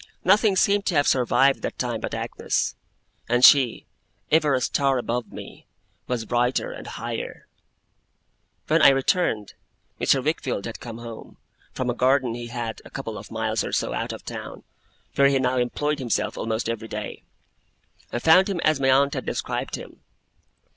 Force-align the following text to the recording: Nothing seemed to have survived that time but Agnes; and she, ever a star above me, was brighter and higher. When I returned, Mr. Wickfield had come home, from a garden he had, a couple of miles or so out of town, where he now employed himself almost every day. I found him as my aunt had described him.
Nothing 0.23 0.55
seemed 0.55 0.87
to 0.87 0.95
have 0.95 1.05
survived 1.07 1.61
that 1.61 1.77
time 1.77 2.01
but 2.01 2.15
Agnes; 2.15 2.73
and 3.29 3.45
she, 3.45 3.85
ever 4.31 4.55
a 4.55 4.61
star 4.61 4.97
above 4.97 5.31
me, 5.31 5.67
was 6.07 6.25
brighter 6.25 6.71
and 6.71 6.87
higher. 6.87 7.45
When 8.65 8.81
I 8.81 8.89
returned, 8.89 9.53
Mr. 9.99 10.19
Wickfield 10.23 10.65
had 10.65 10.79
come 10.79 10.97
home, 10.97 11.37
from 11.71 11.91
a 11.91 11.93
garden 11.93 12.33
he 12.33 12.47
had, 12.47 12.81
a 12.83 12.89
couple 12.89 13.15
of 13.15 13.29
miles 13.29 13.63
or 13.63 13.71
so 13.71 13.93
out 13.93 14.11
of 14.11 14.25
town, 14.25 14.63
where 15.13 15.27
he 15.27 15.37
now 15.37 15.57
employed 15.59 15.99
himself 15.99 16.35
almost 16.35 16.67
every 16.67 16.87
day. 16.87 17.21
I 18.11 18.17
found 18.17 18.49
him 18.49 18.59
as 18.61 18.79
my 18.79 18.89
aunt 18.89 19.13
had 19.13 19.27
described 19.27 19.75
him. 19.75 20.01